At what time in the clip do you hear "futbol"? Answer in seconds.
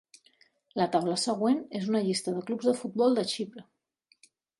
2.79-3.19